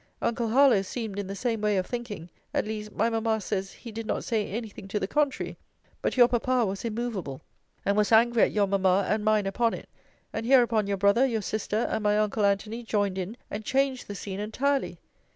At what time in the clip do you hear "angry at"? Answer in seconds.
8.11-8.51